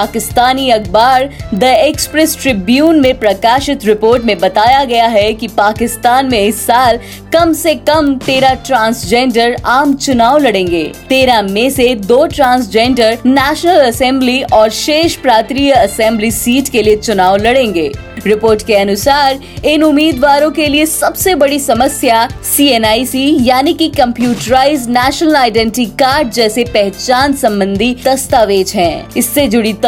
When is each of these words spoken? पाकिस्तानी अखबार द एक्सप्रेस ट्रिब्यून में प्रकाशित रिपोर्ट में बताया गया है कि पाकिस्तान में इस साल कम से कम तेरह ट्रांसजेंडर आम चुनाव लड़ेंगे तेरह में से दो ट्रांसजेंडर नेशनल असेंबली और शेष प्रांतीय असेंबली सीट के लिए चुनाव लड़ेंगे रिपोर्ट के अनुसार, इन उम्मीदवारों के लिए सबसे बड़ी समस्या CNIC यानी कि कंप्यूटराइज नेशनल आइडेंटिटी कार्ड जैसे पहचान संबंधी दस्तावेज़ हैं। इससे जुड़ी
पाकिस्तानी 0.00 0.68
अखबार 0.70 1.28
द 1.54 1.64
एक्सप्रेस 1.64 2.36
ट्रिब्यून 2.42 3.00
में 3.00 3.18
प्रकाशित 3.18 3.84
रिपोर्ट 3.84 4.24
में 4.24 4.38
बताया 4.38 4.84
गया 4.84 5.06
है 5.06 5.32
कि 5.32 5.48
पाकिस्तान 5.48 6.30
में 6.30 6.40
इस 6.40 6.64
साल 6.66 6.98
कम 7.32 7.52
से 7.52 7.74
कम 7.88 8.14
तेरह 8.16 8.54
ट्रांसजेंडर 8.66 9.56
आम 9.66 9.94
चुनाव 9.94 10.38
लड़ेंगे 10.38 10.84
तेरह 11.08 11.42
में 11.42 11.70
से 11.70 11.94
दो 12.08 12.24
ट्रांसजेंडर 12.26 13.18
नेशनल 13.26 13.80
असेंबली 13.80 14.42
और 14.52 14.70
शेष 14.70 15.16
प्रांतीय 15.16 15.72
असेंबली 15.72 16.30
सीट 16.30 16.68
के 16.68 16.82
लिए 16.82 16.96
चुनाव 16.96 17.36
लड़ेंगे 17.36 17.90
रिपोर्ट 18.26 18.62
के 18.66 18.74
अनुसार, 18.74 19.38
इन 19.64 19.82
उम्मीदवारों 19.82 20.50
के 20.50 20.66
लिए 20.68 20.86
सबसे 20.86 21.34
बड़ी 21.34 21.58
समस्या 21.60 22.28
CNIC 22.56 23.14
यानी 23.40 23.72
कि 23.74 23.88
कंप्यूटराइज 23.88 24.88
नेशनल 24.88 25.36
आइडेंटिटी 25.36 25.86
कार्ड 25.98 26.30
जैसे 26.30 26.64
पहचान 26.64 27.32
संबंधी 27.32 27.94
दस्तावेज़ 28.04 28.76
हैं। 28.76 29.06
इससे 29.16 29.46
जुड़ी 29.48 29.72